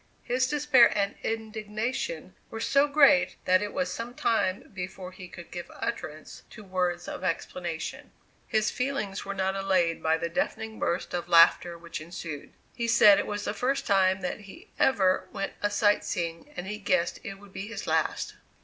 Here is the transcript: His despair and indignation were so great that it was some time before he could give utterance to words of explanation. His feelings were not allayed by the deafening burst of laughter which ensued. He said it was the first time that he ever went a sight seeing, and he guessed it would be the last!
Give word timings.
His 0.23 0.47
despair 0.47 0.91
and 0.97 1.13
indignation 1.21 2.33
were 2.49 2.59
so 2.59 2.87
great 2.87 3.35
that 3.45 3.61
it 3.61 3.71
was 3.71 3.93
some 3.93 4.15
time 4.15 4.71
before 4.73 5.11
he 5.11 5.27
could 5.27 5.51
give 5.51 5.69
utterance 5.75 6.41
to 6.49 6.63
words 6.63 7.07
of 7.07 7.23
explanation. 7.23 8.09
His 8.47 8.71
feelings 8.71 9.25
were 9.25 9.35
not 9.35 9.55
allayed 9.55 10.01
by 10.01 10.17
the 10.17 10.27
deafening 10.27 10.79
burst 10.79 11.13
of 11.13 11.29
laughter 11.29 11.77
which 11.77 12.01
ensued. 12.01 12.51
He 12.73 12.87
said 12.87 13.19
it 13.19 13.27
was 13.27 13.43
the 13.45 13.53
first 13.53 13.85
time 13.85 14.21
that 14.21 14.39
he 14.39 14.69
ever 14.79 15.27
went 15.31 15.53
a 15.61 15.69
sight 15.69 16.03
seeing, 16.03 16.51
and 16.57 16.65
he 16.65 16.79
guessed 16.79 17.19
it 17.23 17.35
would 17.35 17.53
be 17.53 17.71
the 17.71 17.87
last! 17.87 18.33